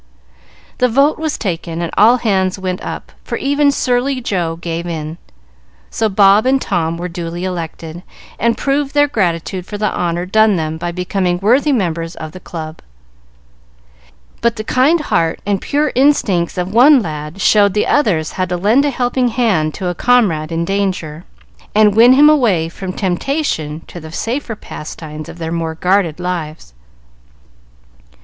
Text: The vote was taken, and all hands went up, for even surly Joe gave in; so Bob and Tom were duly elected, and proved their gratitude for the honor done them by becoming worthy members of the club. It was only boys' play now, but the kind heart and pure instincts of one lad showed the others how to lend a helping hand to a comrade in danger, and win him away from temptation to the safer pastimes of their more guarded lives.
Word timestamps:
The 0.79 0.87
vote 0.87 1.19
was 1.19 1.37
taken, 1.37 1.79
and 1.79 1.91
all 1.95 2.17
hands 2.17 2.57
went 2.57 2.81
up, 2.81 3.11
for 3.23 3.37
even 3.37 3.71
surly 3.71 4.19
Joe 4.19 4.55
gave 4.55 4.87
in; 4.87 5.19
so 5.91 6.09
Bob 6.09 6.47
and 6.47 6.59
Tom 6.59 6.97
were 6.97 7.07
duly 7.07 7.43
elected, 7.45 8.01
and 8.39 8.57
proved 8.57 8.95
their 8.95 9.07
gratitude 9.07 9.67
for 9.67 9.77
the 9.77 9.91
honor 9.91 10.25
done 10.25 10.55
them 10.55 10.79
by 10.79 10.91
becoming 10.91 11.37
worthy 11.39 11.71
members 11.71 12.15
of 12.15 12.31
the 12.31 12.39
club. 12.39 12.81
It 12.81 12.81
was 12.81 13.09
only 13.13 13.33
boys' 13.43 14.05
play 14.07 14.31
now, 14.31 14.41
but 14.41 14.55
the 14.55 14.63
kind 14.63 14.99
heart 15.01 15.39
and 15.45 15.61
pure 15.61 15.91
instincts 15.93 16.57
of 16.57 16.73
one 16.73 16.99
lad 17.03 17.39
showed 17.39 17.75
the 17.75 17.85
others 17.85 18.31
how 18.31 18.45
to 18.45 18.57
lend 18.57 18.83
a 18.85 18.89
helping 18.89 19.27
hand 19.27 19.75
to 19.75 19.87
a 19.87 19.93
comrade 19.93 20.51
in 20.51 20.65
danger, 20.65 21.25
and 21.75 21.95
win 21.95 22.13
him 22.13 22.27
away 22.27 22.69
from 22.69 22.91
temptation 22.91 23.81
to 23.85 23.99
the 23.99 24.11
safer 24.11 24.55
pastimes 24.55 25.29
of 25.29 25.37
their 25.37 25.51
more 25.51 25.75
guarded 25.75 26.19
lives. 26.19 26.73